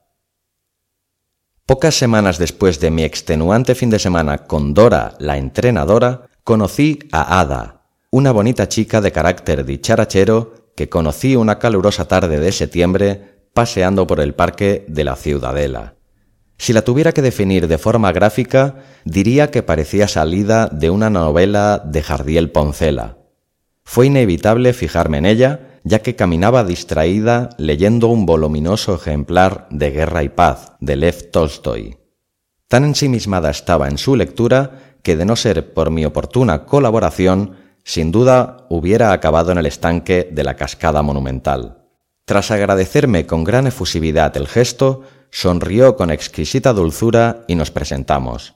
Pocas 1.66 1.96
semanas 1.96 2.38
después 2.38 2.78
de 2.78 2.92
mi 2.92 3.02
extenuante 3.02 3.74
fin 3.74 3.90
de 3.90 3.98
semana 3.98 4.46
con 4.46 4.74
Dora 4.74 5.16
la 5.18 5.38
entrenadora, 5.38 6.28
conocí 6.44 7.00
a 7.10 7.40
Ada, 7.40 7.88
una 8.12 8.30
bonita 8.30 8.68
chica 8.68 9.00
de 9.00 9.10
carácter 9.10 9.64
dicharachero 9.64 10.70
que 10.76 10.88
conocí 10.88 11.34
una 11.34 11.58
calurosa 11.58 12.06
tarde 12.06 12.38
de 12.38 12.52
septiembre 12.52 13.48
paseando 13.52 14.06
por 14.06 14.20
el 14.20 14.36
parque 14.36 14.84
de 14.86 15.02
la 15.02 15.16
Ciudadela. 15.16 15.96
Si 16.58 16.72
la 16.72 16.82
tuviera 16.82 17.12
que 17.12 17.22
definir 17.22 17.68
de 17.68 17.78
forma 17.78 18.12
gráfica, 18.12 18.76
diría 19.04 19.50
que 19.50 19.62
parecía 19.62 20.08
salida 20.08 20.68
de 20.68 20.90
una 20.90 21.10
novela 21.10 21.82
de 21.84 22.02
Jardiel 22.02 22.50
Poncela. 22.50 23.18
Fue 23.84 24.06
inevitable 24.06 24.72
fijarme 24.72 25.18
en 25.18 25.26
ella, 25.26 25.80
ya 25.84 26.00
que 26.00 26.14
caminaba 26.14 26.64
distraída 26.64 27.50
leyendo 27.58 28.08
un 28.08 28.26
voluminoso 28.26 28.94
ejemplar 28.94 29.66
de 29.70 29.90
Guerra 29.90 30.22
y 30.22 30.28
Paz 30.28 30.72
de 30.80 30.96
Lev 30.96 31.30
Tolstoy. 31.30 31.98
Tan 32.68 32.84
ensimismada 32.84 33.50
estaba 33.50 33.88
en 33.88 33.98
su 33.98 34.16
lectura 34.16 34.96
que 35.02 35.16
de 35.16 35.24
no 35.24 35.36
ser 35.36 35.74
por 35.74 35.90
mi 35.90 36.04
oportuna 36.04 36.64
colaboración, 36.64 37.56
sin 37.84 38.12
duda 38.12 38.66
hubiera 38.70 39.12
acabado 39.12 39.50
en 39.52 39.58
el 39.58 39.66
estanque 39.66 40.28
de 40.30 40.44
la 40.44 40.54
cascada 40.54 41.02
monumental. 41.02 41.82
Tras 42.24 42.52
agradecerme 42.52 43.26
con 43.26 43.42
gran 43.42 43.66
efusividad 43.66 44.36
el 44.36 44.46
gesto, 44.46 45.02
sonrió 45.32 45.96
con 45.96 46.10
exquisita 46.10 46.74
dulzura 46.74 47.44
y 47.48 47.54
nos 47.54 47.70
presentamos. 47.70 48.54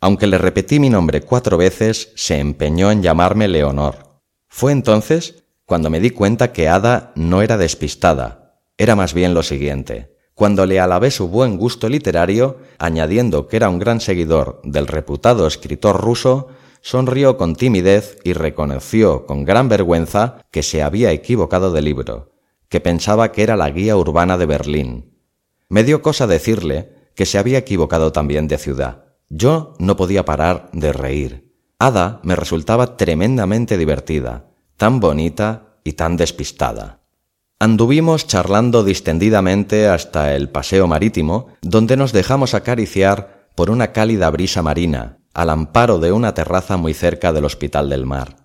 Aunque 0.00 0.26
le 0.26 0.36
repetí 0.36 0.80
mi 0.80 0.90
nombre 0.90 1.22
cuatro 1.22 1.56
veces, 1.56 2.10
se 2.16 2.38
empeñó 2.38 2.90
en 2.90 3.02
llamarme 3.02 3.46
Leonor. 3.46 4.20
Fue 4.48 4.72
entonces 4.72 5.44
cuando 5.64 5.90
me 5.90 6.00
di 6.00 6.10
cuenta 6.10 6.52
que 6.52 6.68
Ada 6.68 7.12
no 7.14 7.40
era 7.40 7.56
despistada, 7.56 8.60
era 8.76 8.96
más 8.96 9.14
bien 9.14 9.32
lo 9.32 9.44
siguiente. 9.44 10.16
Cuando 10.34 10.66
le 10.66 10.80
alabé 10.80 11.12
su 11.12 11.28
buen 11.28 11.56
gusto 11.56 11.88
literario, 11.88 12.58
añadiendo 12.78 13.46
que 13.46 13.56
era 13.56 13.68
un 13.68 13.78
gran 13.78 14.00
seguidor 14.00 14.60
del 14.64 14.88
reputado 14.88 15.46
escritor 15.46 16.00
ruso, 16.00 16.48
sonrió 16.80 17.36
con 17.36 17.54
timidez 17.54 18.18
y 18.24 18.32
reconoció 18.32 19.24
con 19.24 19.44
gran 19.44 19.68
vergüenza 19.68 20.38
que 20.50 20.64
se 20.64 20.82
había 20.82 21.12
equivocado 21.12 21.70
de 21.70 21.80
libro, 21.80 22.32
que 22.68 22.80
pensaba 22.80 23.30
que 23.30 23.44
era 23.44 23.56
la 23.56 23.70
guía 23.70 23.96
urbana 23.96 24.36
de 24.36 24.46
Berlín, 24.46 25.11
me 25.72 25.84
dio 25.84 26.02
cosa 26.02 26.26
decirle 26.26 26.92
que 27.14 27.24
se 27.24 27.38
había 27.38 27.56
equivocado 27.56 28.12
también 28.12 28.46
de 28.46 28.58
ciudad. 28.58 29.04
Yo 29.30 29.72
no 29.78 29.96
podía 29.96 30.22
parar 30.22 30.68
de 30.74 30.92
reír. 30.92 31.50
Ada 31.78 32.20
me 32.24 32.36
resultaba 32.36 32.98
tremendamente 32.98 33.78
divertida, 33.78 34.50
tan 34.76 35.00
bonita 35.00 35.78
y 35.82 35.94
tan 35.94 36.18
despistada. 36.18 37.00
Anduvimos 37.58 38.26
charlando 38.26 38.84
distendidamente 38.84 39.88
hasta 39.88 40.36
el 40.36 40.50
paseo 40.50 40.86
marítimo, 40.86 41.46
donde 41.62 41.96
nos 41.96 42.12
dejamos 42.12 42.52
acariciar 42.52 43.48
por 43.54 43.70
una 43.70 43.92
cálida 43.92 44.28
brisa 44.28 44.60
marina, 44.60 45.20
al 45.32 45.48
amparo 45.48 45.98
de 46.00 46.12
una 46.12 46.34
terraza 46.34 46.76
muy 46.76 46.92
cerca 46.92 47.32
del 47.32 47.46
Hospital 47.46 47.88
del 47.88 48.04
Mar. 48.04 48.36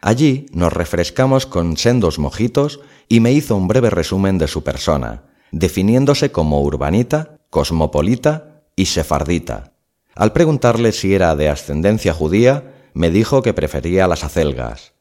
Allí 0.00 0.46
nos 0.54 0.72
refrescamos 0.72 1.44
con 1.44 1.76
sendos 1.76 2.18
mojitos 2.18 2.80
y 3.06 3.20
me 3.20 3.32
hizo 3.32 3.54
un 3.54 3.68
breve 3.68 3.90
resumen 3.90 4.38
de 4.38 4.48
su 4.48 4.64
persona, 4.64 5.24
definiéndose 5.52 6.32
como 6.32 6.62
urbanita, 6.62 7.40
cosmopolita 7.50 8.62
y 8.76 8.86
sefardita. 8.86 9.72
Al 10.14 10.32
preguntarle 10.32 10.92
si 10.92 11.14
era 11.14 11.34
de 11.36 11.48
ascendencia 11.48 12.12
judía, 12.12 12.74
me 12.94 13.10
dijo 13.10 13.42
que 13.42 13.54
prefería 13.54 14.06
las 14.06 14.24
acelgas. 14.24 14.92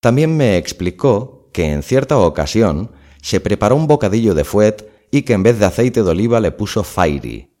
También 0.00 0.36
me 0.36 0.56
explicó 0.56 1.48
que 1.52 1.72
en 1.72 1.82
cierta 1.82 2.18
ocasión 2.18 2.90
se 3.22 3.40
preparó 3.40 3.76
un 3.76 3.86
bocadillo 3.86 4.34
de 4.34 4.44
fuet 4.44 4.90
y 5.10 5.22
que 5.22 5.32
en 5.32 5.42
vez 5.42 5.58
de 5.58 5.66
aceite 5.66 6.02
de 6.02 6.10
oliva 6.10 6.40
le 6.40 6.50
puso 6.50 6.82
fairy. 6.82 7.54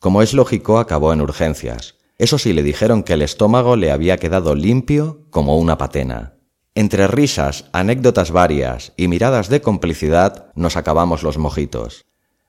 Como 0.00 0.22
es 0.22 0.34
lógico, 0.34 0.78
acabó 0.78 1.12
en 1.12 1.20
urgencias. 1.20 1.96
Eso 2.18 2.38
sí, 2.38 2.52
le 2.52 2.62
dijeron 2.62 3.02
que 3.02 3.14
el 3.14 3.22
estómago 3.22 3.76
le 3.76 3.90
había 3.90 4.16
quedado 4.18 4.54
limpio 4.54 5.22
como 5.30 5.58
una 5.58 5.78
patena. 5.78 6.33
Entre 6.76 7.06
risas, 7.06 7.66
anécdotas 7.72 8.32
varias 8.32 8.92
y 8.96 9.06
miradas 9.06 9.48
de 9.48 9.60
complicidad 9.60 10.52
nos 10.56 10.76
acabamos 10.76 11.22
los 11.22 11.38
mojitos. 11.38 12.04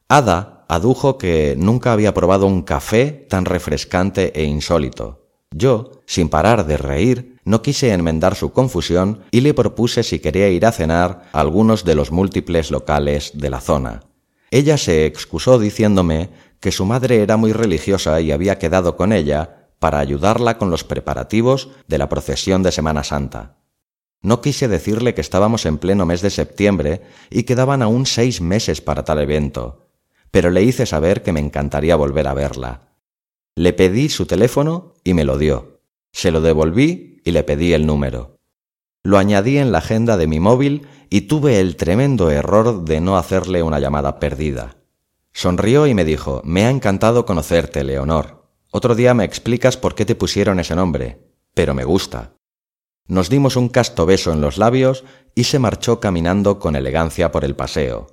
Ada 0.10 0.66
adujo 0.68 1.20
que 1.20 1.56
nunca 1.58 1.94
había 1.94 2.16
probado 2.16 2.48
un 2.48 2.64
café 2.64 3.28
tan 3.30 3.46
refrescante 3.46 4.34
e 4.34 4.46
insólito. 4.46 5.28
Yo, 5.52 5.92
sin 6.08 6.30
parar 6.30 6.66
de 6.66 6.78
reír, 6.78 7.40
no 7.46 7.62
quise 7.62 7.94
enmendar 7.94 8.34
su 8.34 8.52
confusión 8.52 9.22
y 9.30 9.42
le 9.42 9.54
propuse 9.54 10.02
si 10.02 10.18
quería 10.18 10.50
ir 10.50 10.66
a 10.66 10.72
cenar 10.72 11.30
a 11.32 11.40
algunos 11.40 11.86
de 11.86 11.94
los 11.94 12.12
múltiples 12.12 12.72
locales 12.72 13.32
de 13.36 13.52
la 13.52 13.62
zona. 13.62 14.02
Ella 14.50 14.78
se 14.78 15.06
excusó 15.06 15.60
diciéndome 15.60 16.32
que 16.60 16.72
su 16.72 16.86
madre 16.86 17.22
era 17.22 17.38
muy 17.38 17.54
religiosa 17.54 18.20
y 18.22 18.32
había 18.32 18.58
quedado 18.58 18.98
con 18.98 19.14
ella 19.14 19.70
para 19.78 20.00
ayudarla 20.00 20.58
con 20.58 20.72
los 20.72 20.84
preparativos 20.84 21.70
de 21.88 22.00
la 22.00 22.10
procesión 22.10 22.64
de 22.64 22.72
Semana 22.72 23.04
Santa. 23.04 23.58
No 24.26 24.42
quise 24.42 24.68
decirle 24.68 25.14
que 25.14 25.22
estábamos 25.22 25.68
en 25.68 25.78
pleno 25.78 26.08
mes 26.08 26.24
de 26.24 26.32
septiembre 26.32 27.04
y 27.30 27.44
quedaban 27.44 27.84
aún 27.84 28.08
seis 28.08 28.42
meses 28.42 28.82
para 28.82 29.04
tal 29.04 29.20
evento, 29.20 29.86
pero 30.32 30.50
le 30.50 30.64
hice 30.64 30.88
saber 30.88 31.22
que 31.22 31.32
me 31.32 31.40
encantaría 31.40 31.96
volver 31.96 32.26
a 32.26 32.34
verla. 32.34 32.90
Le 33.54 33.72
pedí 33.72 34.10
su 34.10 34.26
teléfono 34.26 34.96
y 35.04 35.14
me 35.14 35.26
lo 35.26 35.38
dio. 35.38 35.80
Se 36.12 36.32
lo 36.32 36.42
devolví 36.42 37.22
y 37.24 37.30
le 37.34 37.44
pedí 37.44 37.74
el 37.74 37.86
número. 37.86 38.40
Lo 39.04 39.20
añadí 39.20 39.60
en 39.60 39.72
la 39.72 39.78
agenda 39.78 40.18
de 40.18 40.26
mi 40.26 40.40
móvil 40.40 40.88
y 41.12 41.22
tuve 41.22 41.60
el 41.60 41.76
tremendo 41.76 42.32
error 42.32 42.84
de 42.84 43.02
no 43.02 43.18
hacerle 43.18 43.62
una 43.62 43.80
llamada 43.80 44.20
perdida. 44.20 44.78
Sonrió 45.34 45.86
y 45.86 45.94
me 45.94 46.04
dijo, 46.04 46.42
me 46.44 46.66
ha 46.66 46.72
encantado 46.72 47.28
conocerte, 47.28 47.84
Leonor. 47.84 48.50
Otro 48.72 48.96
día 48.96 49.14
me 49.14 49.24
explicas 49.24 49.78
por 49.78 49.94
qué 49.94 50.04
te 50.04 50.16
pusieron 50.16 50.60
ese 50.60 50.76
nombre, 50.76 51.20
pero 51.54 51.76
me 51.76 51.84
gusta. 51.84 52.36
Nos 53.08 53.30
dimos 53.30 53.56
un 53.56 53.70
casto 53.70 54.06
beso 54.06 54.34
en 54.34 54.42
los 54.42 54.58
labios 54.58 55.04
y 55.36 55.44
se 55.44 55.60
marchó 55.60 56.00
caminando 56.00 56.58
con 56.58 56.76
elegancia 56.76 57.32
por 57.32 57.46
el 57.46 57.56
paseo. 57.56 58.08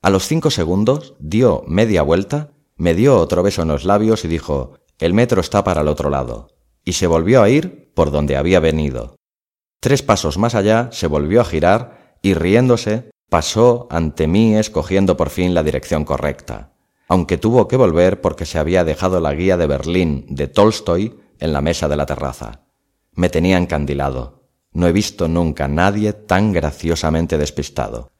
A 0.00 0.08
los 0.08 0.26
cinco 0.26 0.50
segundos 0.50 1.14
dio 1.18 1.62
media 1.66 2.00
vuelta, 2.00 2.52
me 2.76 2.94
dio 2.94 3.18
otro 3.18 3.42
beso 3.42 3.62
en 3.62 3.68
los 3.68 3.84
labios 3.84 4.24
y 4.24 4.28
dijo 4.28 4.78
El 4.98 5.12
metro 5.12 5.42
está 5.42 5.62
para 5.62 5.82
el 5.82 5.88
otro 5.88 6.08
lado. 6.08 6.48
Y 6.84 6.94
se 6.94 7.06
volvió 7.06 7.42
a 7.42 7.50
ir 7.50 7.92
por 7.94 8.10
donde 8.10 8.36
había 8.36 8.60
venido. 8.60 9.16
Tres 9.78 10.02
pasos 10.02 10.38
más 10.38 10.54
allá 10.54 10.88
se 10.90 11.06
volvió 11.06 11.42
a 11.42 11.44
girar 11.44 12.16
y 12.22 12.32
riéndose 12.32 13.10
pasó 13.28 13.86
ante 13.90 14.26
mí 14.26 14.56
escogiendo 14.56 15.18
por 15.18 15.28
fin 15.28 15.52
la 15.52 15.62
dirección 15.62 16.06
correcta, 16.06 16.72
aunque 17.08 17.36
tuvo 17.36 17.68
que 17.68 17.76
volver 17.76 18.22
porque 18.22 18.46
se 18.46 18.58
había 18.58 18.84
dejado 18.84 19.20
la 19.20 19.34
guía 19.34 19.58
de 19.58 19.66
Berlín 19.66 20.24
de 20.30 20.48
Tolstoy 20.48 21.20
en 21.38 21.52
la 21.52 21.60
mesa 21.60 21.88
de 21.88 21.96
la 21.96 22.06
terraza. 22.06 22.62
Me 23.14 23.28
tenía 23.28 23.58
encandilado. 23.58 24.48
No 24.72 24.86
he 24.86 24.92
visto 24.92 25.28
nunca 25.28 25.68
nadie 25.68 26.12
tan 26.12 26.52
graciosamente 26.52 27.38
despistado. 27.38 28.12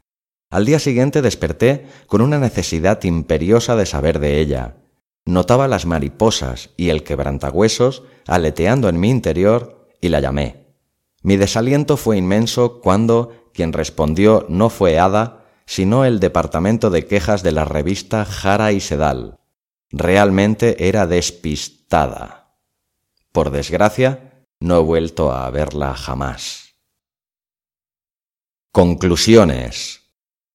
Al 0.50 0.66
día 0.66 0.80
siguiente 0.80 1.22
desperté 1.22 1.86
con 2.06 2.20
una 2.20 2.38
necesidad 2.38 3.02
imperiosa 3.04 3.76
de 3.76 3.86
saber 3.86 4.18
de 4.18 4.40
ella. 4.40 4.76
notaba 5.26 5.68
las 5.68 5.86
mariposas 5.86 6.70
y 6.76 6.88
el 6.88 7.04
quebrantahuesos 7.04 8.02
aleteando 8.26 8.88
en 8.88 8.98
mi 8.98 9.10
interior 9.10 9.88
y 10.00 10.08
la 10.08 10.18
llamé. 10.18 10.74
Mi 11.22 11.36
desaliento 11.36 11.96
fue 11.96 12.16
inmenso 12.16 12.80
cuando 12.80 13.50
quien 13.52 13.72
respondió 13.72 14.46
no 14.48 14.70
fue 14.70 14.98
Ada, 14.98 15.44
sino 15.66 16.04
el 16.04 16.18
departamento 16.18 16.90
de 16.90 17.06
quejas 17.06 17.42
de 17.42 17.52
la 17.52 17.64
revista 17.64 18.24
Jara 18.24 18.72
y 18.72 18.80
Sedal. 18.80 19.38
Realmente 19.90 20.88
era 20.88 21.06
despistada. 21.06 22.56
Por 23.30 23.50
desgracia, 23.50 24.29
no 24.60 24.78
he 24.78 24.82
vuelto 24.82 25.32
a 25.32 25.50
verla 25.50 25.94
jamás. 25.94 26.76
Conclusiones. 28.72 30.02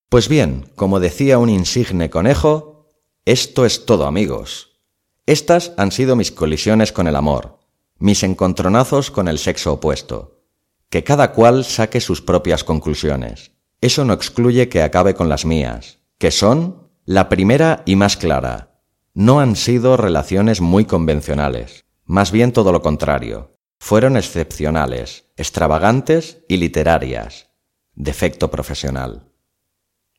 Pues 0.09 0.29
bien, 0.29 0.71
como 0.75 0.99
decía 0.99 1.39
un 1.39 1.49
insigne 1.49 2.09
conejo, 2.09 2.93
esto 3.25 3.65
es 3.65 3.85
todo 3.85 4.05
amigos. 4.05 4.79
Estas 5.25 5.73
han 5.77 5.91
sido 5.91 6.15
mis 6.15 6.31
colisiones 6.31 6.91
con 6.91 7.07
el 7.07 7.15
amor, 7.15 7.59
mis 7.97 8.21
encontronazos 8.23 9.09
con 9.09 9.27
el 9.27 9.39
sexo 9.39 9.73
opuesto. 9.73 10.43
Que 10.89 11.03
cada 11.03 11.31
cual 11.31 11.65
saque 11.65 11.99
sus 11.99 12.21
propias 12.21 12.63
conclusiones. 12.63 13.51
Eso 13.81 14.05
no 14.05 14.13
excluye 14.13 14.69
que 14.69 14.83
acabe 14.83 15.15
con 15.15 15.27
las 15.27 15.45
mías, 15.45 15.99
que 16.19 16.29
son 16.31 16.89
la 17.05 17.27
primera 17.27 17.81
y 17.85 17.95
más 17.95 18.15
clara. 18.15 18.79
No 19.15 19.39
han 19.39 19.55
sido 19.55 19.97
relaciones 19.97 20.61
muy 20.61 20.85
convencionales, 20.85 21.85
más 22.05 22.31
bien 22.31 22.51
todo 22.51 22.71
lo 22.71 22.81
contrario. 22.81 23.54
Fueron 23.87 24.17
excepcionales, 24.17 25.25
extravagantes 25.37 26.39
y 26.47 26.57
literarias, 26.57 27.51
defecto 27.93 28.49
profesional. 28.49 29.29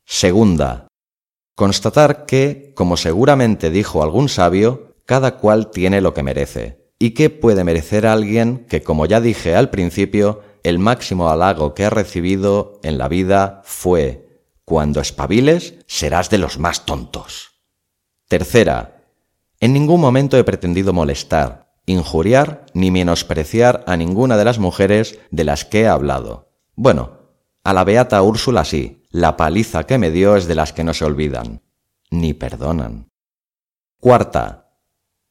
Segunda, 0.05 0.87
constatar 1.57 2.27
que, 2.27 2.71
como 2.77 2.97
seguramente 2.97 3.71
dijo 3.71 4.05
algún 4.05 4.29
sabio, 4.29 4.95
cada 5.05 5.39
cual 5.39 5.73
tiene 5.73 6.01
lo 6.01 6.15
que 6.15 6.23
merece, 6.23 6.93
y 7.01 7.11
que 7.11 7.29
puede 7.29 7.65
merecer 7.65 8.07
alguien 8.07 8.67
que, 8.69 8.85
como 8.85 9.05
ya 9.05 9.21
dije 9.21 9.57
al 9.57 9.69
principio, 9.69 10.43
el 10.63 10.79
máximo 10.79 11.29
halago 11.29 11.75
que 11.75 11.87
ha 11.87 11.91
recibido 11.91 12.79
en 12.85 12.99
la 12.99 13.09
vida 13.09 13.63
fue, 13.65 14.45
cuando 14.65 15.01
espabiles, 15.01 15.75
serás 15.89 16.31
de 16.31 16.39
los 16.39 16.61
más 16.61 16.87
tontos. 16.87 17.63
Tercera, 18.29 19.03
en 19.59 19.73
ningún 19.73 20.01
momento 20.01 20.39
he 20.39 20.45
pretendido 20.45 20.93
molestar, 20.93 21.66
injuriar 21.87 22.67
ni 22.75 22.91
menospreciar 22.91 23.85
a 23.87 23.97
ninguna 23.97 24.37
de 24.37 24.45
las 24.45 24.59
mujeres 24.59 25.19
de 25.31 25.45
las 25.45 25.65
que 25.65 25.83
he 25.83 25.89
hablado. 25.89 26.53
Bueno, 26.75 27.19
a 27.65 27.73
la 27.73 27.85
beata 27.85 28.21
Úrsula 28.23 28.65
sí, 28.65 29.05
la 29.11 29.37
paliza 29.37 29.85
que 29.85 29.99
me 29.99 30.11
dio 30.11 30.37
es 30.37 30.47
de 30.47 30.55
las 30.55 30.73
que 30.73 30.85
no 30.85 30.93
se 30.93 31.05
olvidan, 31.05 31.63
ni 32.11 32.35
perdonan. 32.35 33.09
Cuarta, 34.01 34.67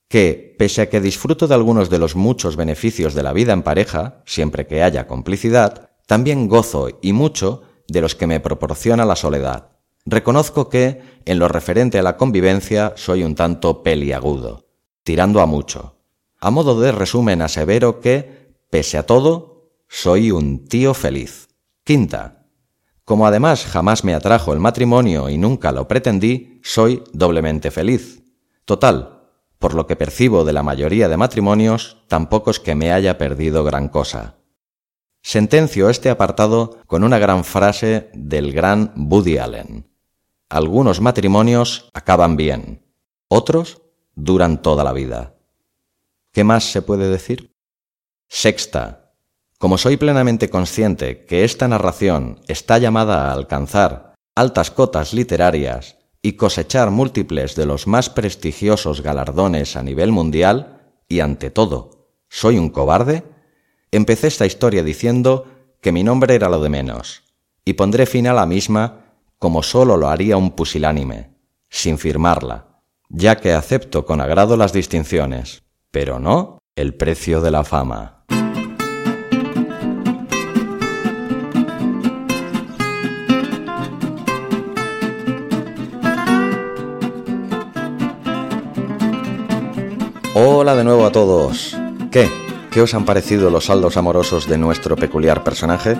que, 0.07 0.55
pese 0.57 0.81
a 0.81 0.89
que 0.89 1.01
disfruto 1.01 1.47
de 1.47 1.55
algunos 1.55 1.89
de 1.89 1.99
los 1.99 2.15
muchos 2.15 2.55
beneficios 2.55 3.13
de 3.13 3.23
la 3.23 3.33
vida 3.33 3.53
en 3.53 3.63
pareja, 3.63 4.23
siempre 4.25 4.65
que 4.65 4.81
haya 4.81 5.07
complicidad, 5.07 5.91
también 6.07 6.47
gozo 6.47 6.99
y 7.01 7.13
mucho 7.13 7.63
de 7.87 8.01
los 8.01 8.15
que 8.15 8.27
me 8.27 8.39
proporciona 8.39 9.05
la 9.05 9.15
soledad. 9.15 9.69
Reconozco 10.05 10.69
que, 10.69 11.01
en 11.25 11.39
lo 11.39 11.47
referente 11.47 11.97
a 11.97 12.03
la 12.03 12.15
convivencia, 12.17 12.93
soy 12.95 13.23
un 13.23 13.35
tanto 13.35 13.81
peliagudo, 13.81 14.67
tirando 15.03 15.41
a 15.41 15.45
mucho. 15.45 15.95
A 16.45 16.51
modo 16.51 16.79
de 16.79 16.91
resumen 16.91 17.41
asevero 17.41 17.99
que, 17.99 18.53
pese 18.69 18.99
a 18.99 19.07
todo, 19.07 19.71
soy 19.87 20.29
un 20.29 20.67
tío 20.67 20.93
feliz. 20.93 21.47
Quinta. 21.83 22.45
Como 23.03 23.25
además 23.25 23.65
jamás 23.65 24.03
me 24.03 24.13
atrajo 24.13 24.53
el 24.53 24.59
matrimonio 24.59 25.27
y 25.27 25.39
nunca 25.39 25.71
lo 25.71 25.87
pretendí, 25.87 26.59
soy 26.61 27.03
doblemente 27.13 27.71
feliz. 27.71 28.21
Total, 28.63 29.23
por 29.57 29.73
lo 29.73 29.87
que 29.87 29.95
percibo 29.95 30.45
de 30.45 30.53
la 30.53 30.61
mayoría 30.61 31.09
de 31.09 31.17
matrimonios, 31.17 32.03
tampoco 32.07 32.51
es 32.51 32.59
que 32.59 32.75
me 32.75 32.91
haya 32.93 33.17
perdido 33.17 33.63
gran 33.63 33.89
cosa. 33.89 34.35
Sentencio 35.23 35.89
este 35.89 36.11
apartado 36.11 36.77
con 36.85 37.03
una 37.03 37.17
gran 37.17 37.43
frase 37.43 38.11
del 38.13 38.53
gran 38.53 38.93
Woody 38.95 39.39
Allen. 39.39 39.89
Algunos 40.49 41.01
matrimonios 41.01 41.89
acaban 41.95 42.37
bien, 42.37 42.85
otros 43.29 43.81
duran 44.13 44.61
toda 44.61 44.83
la 44.83 44.93
vida. 44.93 45.34
¿Qué 46.35 46.43
más 46.43 46.69
se 46.69 46.81
puede 46.81 47.09
decir? 47.09 47.55
Sexta. 48.27 49.13
Como 49.57 49.77
soy 49.77 49.95
plenamente 49.95 50.49
consciente 50.49 51.25
que 51.25 51.45
esta 51.45 51.69
narración 51.69 52.41
está 52.49 52.77
llamada 52.77 53.29
a 53.29 53.31
alcanzar 53.31 54.15
altas 54.35 54.69
cotas 54.69 55.13
literarias 55.13 55.95
y 56.21 56.33
cosechar 56.33 56.91
múltiples 56.91 57.55
de 57.55 57.65
los 57.65 57.87
más 57.87 58.09
prestigiosos 58.09 58.99
galardones 58.99 59.77
a 59.77 59.83
nivel 59.83 60.11
mundial, 60.11 60.91
y 61.07 61.21
ante 61.21 61.51
todo, 61.51 62.09
soy 62.27 62.57
un 62.57 62.69
cobarde, 62.69 63.23
empecé 63.91 64.27
esta 64.27 64.45
historia 64.45 64.83
diciendo 64.83 65.47
que 65.79 65.93
mi 65.93 66.03
nombre 66.03 66.35
era 66.35 66.49
lo 66.49 66.61
de 66.61 66.67
menos, 66.67 67.23
y 67.63 67.75
pondré 67.75 68.05
fin 68.05 68.27
a 68.27 68.33
la 68.33 68.45
misma 68.45 69.05
como 69.39 69.63
solo 69.63 69.95
lo 69.95 70.09
haría 70.09 70.35
un 70.35 70.51
pusilánime, 70.51 71.29
sin 71.69 71.97
firmarla, 71.97 72.81
ya 73.07 73.37
que 73.37 73.53
acepto 73.53 74.05
con 74.05 74.19
agrado 74.19 74.57
las 74.57 74.73
distinciones, 74.73 75.64
pero 75.95 76.19
no 76.19 76.57
el 76.75 76.93
precio 76.93 77.39
de 77.39 77.51
la 77.51 77.63
fama. 77.63 78.25
Hola 90.33 90.75
de 90.75 90.83
nuevo 90.83 91.05
a 91.05 91.13
todos. 91.13 91.77
¿Qué? 92.11 92.27
¿Qué 92.71 92.81
os 92.81 92.93
han 92.93 93.05
parecido 93.05 93.49
los 93.49 93.67
saldos 93.67 93.95
amorosos 93.95 94.49
de 94.49 94.57
nuestro 94.57 94.97
peculiar 94.97 95.45
personaje? 95.45 95.95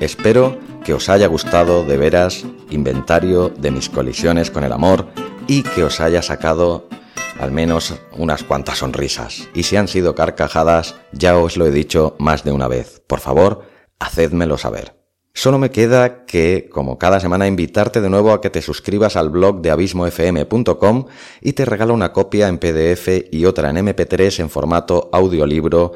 Espero 0.00 0.58
que 0.86 0.94
os 0.94 1.10
haya 1.10 1.26
gustado 1.26 1.84
de 1.84 1.98
veras 1.98 2.46
inventario 2.70 3.50
de 3.50 3.70
mis 3.70 3.90
colisiones 3.90 4.50
con 4.50 4.64
el 4.64 4.72
amor 4.72 5.06
y 5.46 5.64
que 5.64 5.84
os 5.84 6.00
haya 6.00 6.22
sacado 6.22 6.88
al 7.38 7.52
menos 7.52 7.94
unas 8.12 8.44
cuantas 8.44 8.78
sonrisas. 8.78 9.48
Y 9.54 9.64
si 9.64 9.76
han 9.76 9.88
sido 9.88 10.14
carcajadas, 10.14 10.96
ya 11.12 11.36
os 11.36 11.56
lo 11.56 11.66
he 11.66 11.70
dicho 11.70 12.16
más 12.18 12.44
de 12.44 12.52
una 12.52 12.68
vez. 12.68 13.02
Por 13.06 13.20
favor, 13.20 13.62
hacedmelo 13.98 14.58
saber. 14.58 15.04
Solo 15.36 15.58
me 15.58 15.70
queda 15.70 16.26
que, 16.26 16.68
como 16.72 16.96
cada 16.96 17.18
semana, 17.18 17.48
invitarte 17.48 18.00
de 18.00 18.08
nuevo 18.08 18.32
a 18.32 18.40
que 18.40 18.50
te 18.50 18.62
suscribas 18.62 19.16
al 19.16 19.30
blog 19.30 19.62
de 19.62 19.72
abismofm.com 19.72 21.06
y 21.40 21.52
te 21.54 21.64
regalo 21.64 21.92
una 21.92 22.12
copia 22.12 22.46
en 22.46 22.58
PDF 22.58 23.08
y 23.32 23.44
otra 23.44 23.70
en 23.70 23.76
MP3 23.76 24.40
en 24.40 24.48
formato 24.48 25.10
audiolibro 25.12 25.92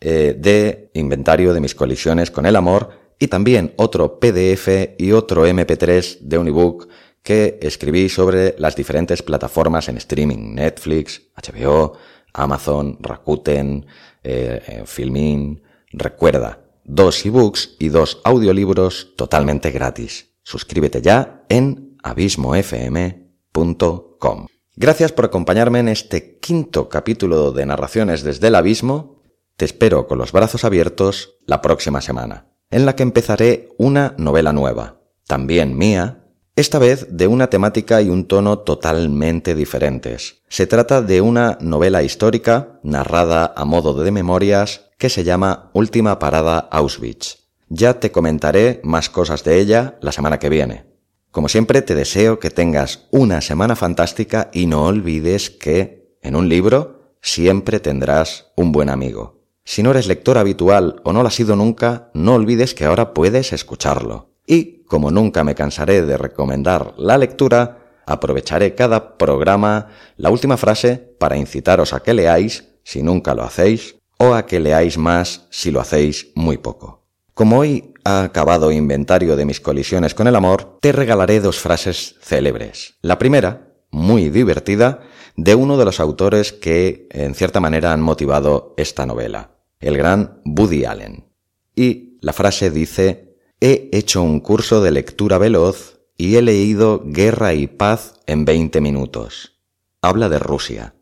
eh, 0.00 0.34
de 0.36 0.90
inventario 0.94 1.54
de 1.54 1.60
mis 1.60 1.76
colisiones 1.76 2.32
con 2.32 2.46
el 2.46 2.56
amor 2.56 2.90
y 3.16 3.28
también 3.28 3.74
otro 3.76 4.18
PDF 4.18 4.96
y 4.98 5.12
otro 5.12 5.46
MP3 5.46 6.18
de 6.20 6.38
un 6.38 6.48
ebook 6.48 6.88
que 7.22 7.58
escribí 7.62 8.08
sobre 8.08 8.54
las 8.58 8.74
diferentes 8.76 9.22
plataformas 9.22 9.88
en 9.88 9.96
streaming, 9.98 10.54
Netflix, 10.54 11.22
HBO, 11.36 11.94
Amazon, 12.32 12.98
Rakuten, 13.00 13.86
eh, 14.22 14.82
Filmin. 14.86 15.62
Recuerda, 15.92 16.60
dos 16.84 17.24
ebooks 17.24 17.76
y 17.78 17.88
dos 17.88 18.20
audiolibros 18.24 19.14
totalmente 19.16 19.70
gratis. 19.70 20.34
Suscríbete 20.42 21.00
ya 21.02 21.44
en 21.48 21.96
abismofm.com. 22.02 24.46
Gracias 24.76 25.12
por 25.12 25.26
acompañarme 25.26 25.80
en 25.80 25.88
este 25.88 26.38
quinto 26.38 26.88
capítulo 26.88 27.52
de 27.52 27.66
Narraciones 27.66 28.22
desde 28.22 28.48
el 28.48 28.54
Abismo. 28.54 29.20
Te 29.56 29.66
espero 29.66 30.06
con 30.06 30.18
los 30.18 30.32
brazos 30.32 30.64
abiertos 30.64 31.36
la 31.44 31.60
próxima 31.60 32.00
semana, 32.00 32.46
en 32.70 32.86
la 32.86 32.96
que 32.96 33.02
empezaré 33.02 33.68
una 33.76 34.14
novela 34.16 34.54
nueva, 34.54 35.02
también 35.26 35.76
mía, 35.76 36.24
esta 36.56 36.78
vez 36.78 37.06
de 37.10 37.26
una 37.26 37.48
temática 37.48 38.02
y 38.02 38.10
un 38.10 38.26
tono 38.26 38.58
totalmente 38.58 39.54
diferentes. 39.54 40.42
Se 40.48 40.66
trata 40.66 41.00
de 41.02 41.20
una 41.20 41.58
novela 41.60 42.02
histórica 42.02 42.80
narrada 42.82 43.52
a 43.56 43.64
modo 43.64 43.94
de 44.02 44.10
memorias 44.10 44.90
que 44.98 45.08
se 45.08 45.24
llama 45.24 45.70
Última 45.72 46.18
Parada 46.18 46.58
Auschwitz. 46.58 47.48
Ya 47.68 48.00
te 48.00 48.12
comentaré 48.12 48.80
más 48.82 49.08
cosas 49.08 49.44
de 49.44 49.60
ella 49.60 49.98
la 50.02 50.12
semana 50.12 50.38
que 50.38 50.48
viene. 50.48 50.86
Como 51.30 51.48
siempre 51.48 51.82
te 51.82 51.94
deseo 51.94 52.40
que 52.40 52.50
tengas 52.50 53.06
una 53.12 53.40
semana 53.40 53.76
fantástica 53.76 54.50
y 54.52 54.66
no 54.66 54.86
olvides 54.86 55.48
que, 55.48 56.16
en 56.22 56.34
un 56.34 56.48
libro, 56.48 57.14
siempre 57.22 57.78
tendrás 57.78 58.52
un 58.56 58.72
buen 58.72 58.90
amigo. 58.90 59.40
Si 59.64 59.84
no 59.84 59.92
eres 59.92 60.08
lector 60.08 60.36
habitual 60.36 61.00
o 61.04 61.12
no 61.12 61.22
lo 61.22 61.28
has 61.28 61.34
sido 61.34 61.54
nunca, 61.54 62.10
no 62.12 62.34
olvides 62.34 62.74
que 62.74 62.84
ahora 62.84 63.14
puedes 63.14 63.52
escucharlo. 63.52 64.34
Y, 64.46 64.79
como 64.90 65.12
nunca 65.12 65.44
me 65.44 65.54
cansaré 65.54 66.02
de 66.02 66.16
recomendar 66.16 66.94
la 66.98 67.16
lectura, 67.16 68.02
aprovecharé 68.06 68.74
cada 68.74 69.16
programa 69.18 69.86
la 70.16 70.30
última 70.30 70.56
frase 70.56 70.96
para 70.96 71.36
incitaros 71.36 71.92
a 71.92 72.00
que 72.00 72.12
leáis, 72.12 72.64
si 72.82 73.00
nunca 73.00 73.36
lo 73.36 73.44
hacéis, 73.44 73.94
o 74.18 74.34
a 74.34 74.46
que 74.46 74.58
leáis 74.58 74.98
más 74.98 75.46
si 75.48 75.70
lo 75.70 75.80
hacéis 75.80 76.32
muy 76.34 76.58
poco. 76.58 77.06
Como 77.34 77.60
hoy 77.60 77.94
ha 78.04 78.24
acabado 78.24 78.72
inventario 78.72 79.36
de 79.36 79.44
mis 79.44 79.60
colisiones 79.60 80.12
con 80.12 80.26
el 80.26 80.34
amor, 80.34 80.78
te 80.80 80.90
regalaré 80.90 81.38
dos 81.38 81.60
frases 81.60 82.16
célebres. 82.20 82.94
La 83.00 83.16
primera, 83.16 83.68
muy 83.92 84.28
divertida, 84.28 85.02
de 85.36 85.54
uno 85.54 85.78
de 85.78 85.84
los 85.84 86.00
autores 86.00 86.52
que, 86.52 87.06
en 87.12 87.36
cierta 87.36 87.60
manera, 87.60 87.92
han 87.92 88.02
motivado 88.02 88.74
esta 88.76 89.06
novela, 89.06 89.52
el 89.78 89.96
gran 89.96 90.40
Woody 90.44 90.84
Allen. 90.84 91.30
Y 91.76 92.18
la 92.22 92.32
frase 92.32 92.72
dice, 92.72 93.29
he 93.60 93.90
hecho 93.92 94.22
un 94.22 94.40
curso 94.40 94.82
de 94.82 94.90
lectura 94.90 95.38
veloz 95.38 96.00
y 96.16 96.36
he 96.36 96.42
leído 96.42 97.02
Guerra 97.04 97.54
y 97.54 97.66
Paz 97.66 98.14
en 98.26 98.44
20 98.44 98.80
minutos. 98.80 99.58
Habla 100.02 100.28
de 100.28 100.38
Rusia. 100.38 100.94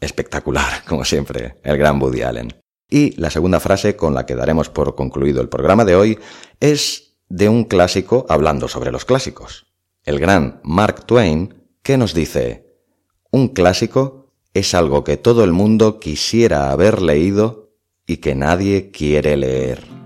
Espectacular, 0.00 0.84
como 0.88 1.04
siempre, 1.04 1.56
el 1.62 1.76
gran 1.76 2.00
Woody 2.00 2.22
Allen. 2.22 2.54
Y 2.88 3.12
la 3.20 3.30
segunda 3.30 3.60
frase 3.60 3.94
con 3.94 4.14
la 4.14 4.26
que 4.26 4.34
daremos 4.34 4.68
por 4.68 4.94
concluido 4.94 5.40
el 5.40 5.48
programa 5.48 5.84
de 5.84 5.94
hoy 5.94 6.18
es 6.58 7.14
de 7.28 7.48
un 7.48 7.64
clásico 7.64 8.26
hablando 8.28 8.66
sobre 8.66 8.90
los 8.90 9.04
clásicos. 9.04 9.66
El 10.04 10.18
gran 10.18 10.60
Mark 10.64 11.06
Twain, 11.06 11.54
que 11.82 11.96
nos 11.96 12.14
dice, 12.14 12.66
un 13.30 13.48
clásico 13.48 14.32
es 14.54 14.74
algo 14.74 15.04
que 15.04 15.16
todo 15.16 15.44
el 15.44 15.52
mundo 15.52 16.00
quisiera 16.00 16.72
haber 16.72 17.00
leído 17.00 17.70
y 18.06 18.16
que 18.16 18.34
nadie 18.34 18.90
quiere 18.90 19.36
leer. 19.36 19.99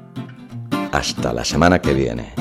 Hasta 0.94 1.32
la 1.32 1.44
semana 1.44 1.80
que 1.80 1.92
viene. 1.92 2.32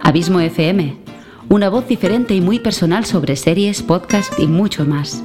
Abismo 0.00 0.40
FM, 0.40 0.96
una 1.48 1.68
voz 1.68 1.86
diferente 1.86 2.34
y 2.34 2.40
muy 2.40 2.58
personal 2.58 3.04
sobre 3.04 3.36
series, 3.36 3.84
podcast 3.84 4.36
y 4.40 4.48
mucho 4.48 4.84
más. 4.84 5.22